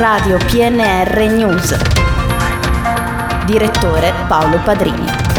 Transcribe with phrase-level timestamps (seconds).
[0.00, 1.76] Radio PNR News.
[3.44, 5.29] Direttore Paolo Padrini.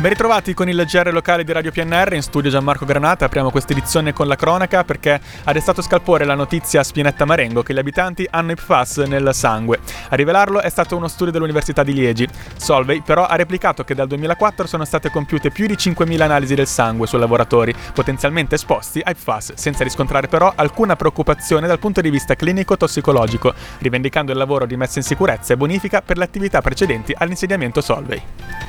[0.00, 3.72] Ben ritrovati con il GR locale di Radio PNR, in studio Gianmarco Granata, apriamo questa
[3.72, 7.78] edizione con la cronaca perché ha destato scalpore la notizia a Spinetta Marengo che gli
[7.78, 9.80] abitanti hanno IPFAS nel sangue.
[10.10, 12.28] A rivelarlo è stato uno studio dell'Università di Liegi.
[12.56, 16.68] Solvay però ha replicato che dal 2004 sono state compiute più di 5.000 analisi del
[16.68, 22.10] sangue su lavoratori potenzialmente esposti a IPFAS, senza riscontrare però alcuna preoccupazione dal punto di
[22.10, 27.12] vista clinico-tossicologico, rivendicando il lavoro di messa in sicurezza e bonifica per le attività precedenti
[27.18, 28.67] all'insediamento Solvay.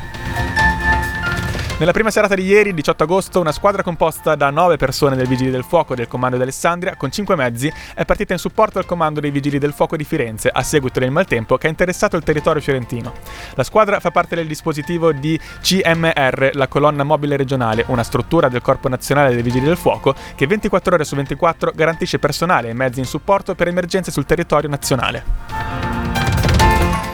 [1.80, 5.50] Nella prima serata di ieri, 18 agosto, una squadra composta da 9 persone del Vigili
[5.50, 9.22] del Fuoco del Comando di Alessandria, con 5 mezzi, è partita in supporto al Comando
[9.22, 12.62] dei Vigili del Fuoco di Firenze, a seguito del maltempo che ha interessato il territorio
[12.62, 13.14] fiorentino.
[13.54, 18.62] La squadra fa parte del dispositivo di CMR, la colonna mobile regionale, una struttura del
[18.62, 23.00] Corpo Nazionale dei Vigili del Fuoco che 24 ore su 24 garantisce personale e mezzi
[23.00, 25.59] in supporto per emergenze sul territorio nazionale.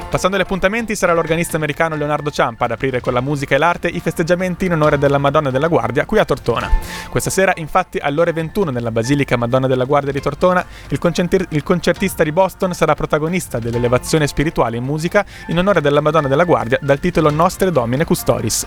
[0.07, 3.89] Passando agli appuntamenti, sarà l'organista americano Leonardo Ciampa ad aprire con la musica e l'arte
[3.89, 6.69] i festeggiamenti in onore della Madonna della Guardia qui a Tortona.
[7.09, 11.47] Questa sera, infatti, alle ore 21 nella Basilica Madonna della Guardia di Tortona, il, concerti-
[11.49, 16.45] il concertista di Boston sarà protagonista dell'elevazione spirituale in musica in onore della Madonna della
[16.45, 18.65] Guardia dal titolo Nostre Domine Custoris.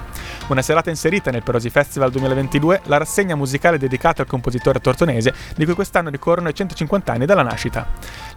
[0.49, 5.65] Una serata inserita nel Perosi Festival 2022, la rassegna musicale dedicata al compositore tortonese, di
[5.65, 7.87] cui quest'anno ricorrono i 150 anni dalla nascita.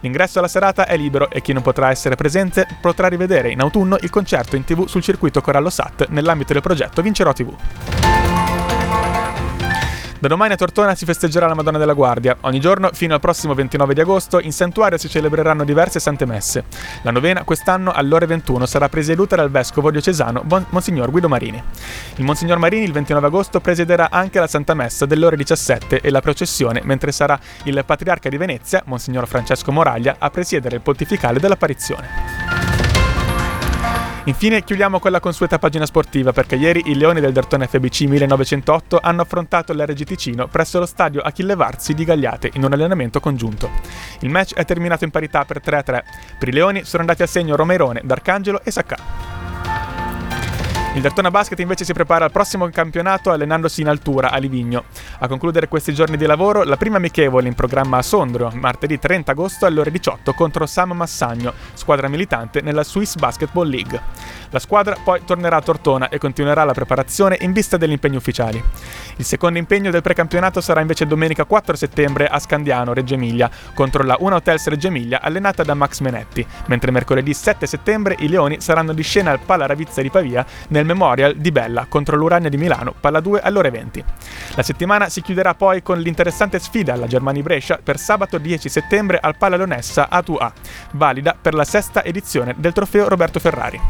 [0.02, 3.96] L'ingresso alla serata è libero e chi non potrà essere presente potrà rivedere in autunno
[4.00, 8.01] il concerto in tv sul circuito Corallo Sat nell'ambito del progetto Vincerò TV.
[10.22, 12.36] Da domani a Tortona si festeggerà la Madonna della Guardia.
[12.42, 16.62] Ogni giorno, fino al prossimo 29 di agosto, in santuario si celebreranno diverse sante messe.
[17.02, 21.60] La novena, quest'anno, alle ore 21, sarà presieduta dal vescovo diocesano Monsignor Guido Marini.
[22.14, 26.10] Il Monsignor Marini, il 29 agosto, presiederà anche la Santa Messa delle ore 17 e
[26.10, 31.40] la processione, mentre sarà il Patriarca di Venezia, Monsignor Francesco Moraglia, a presiedere il pontificale
[31.40, 32.31] dell'apparizione.
[34.26, 39.00] Infine chiudiamo con la consueta pagina sportiva perché ieri i Leoni del Dertone FBC 1908
[39.02, 43.68] hanno affrontato l'RG Ticino presso lo stadio Achille Varzi di Gagliate in un allenamento congiunto.
[44.20, 46.02] Il match è terminato in parità per 3-3.
[46.38, 49.21] Per i Leoni sono andati a segno Romerone, D'Arcangelo e Sacca.
[50.94, 54.84] Il Dertona Basket invece si prepara al prossimo campionato allenandosi in altura a Livigno.
[55.20, 59.32] A concludere questi giorni di lavoro, la prima amichevole in programma a Sondrio, martedì 30
[59.32, 64.00] agosto alle ore 18 contro Sam Massagno, squadra militante nella Swiss Basketball League.
[64.50, 68.62] La squadra poi tornerà a Tortona e continuerà la preparazione in vista degli impegni ufficiali.
[69.16, 74.02] Il secondo impegno del precampionato sarà invece domenica 4 settembre a Scandiano, Reggio Emilia, contro
[74.02, 78.60] la Una Hotels Reggio Emilia allenata da Max Menetti, mentre mercoledì 7 settembre i Leoni
[78.60, 82.50] saranno di scena al Pala Ravizza di Pavia nel nel Memorial di Bella contro l'Urania
[82.50, 84.04] di Milano, palla 2 alle ore 20.
[84.56, 89.18] La settimana si chiuderà poi con l'interessante sfida alla Germania Brescia per sabato 10 settembre
[89.20, 90.52] al Palla Leonessa A2A,
[90.92, 93.80] valida per la sesta edizione del trofeo Roberto Ferrari.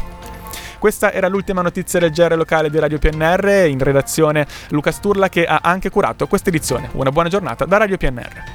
[0.77, 5.45] Questa era l'ultima notizia del GR locale di Radio PNR, in redazione Luca Sturla che
[5.45, 6.89] ha anche curato questa edizione.
[6.93, 8.52] Una buona giornata da Radio PNR.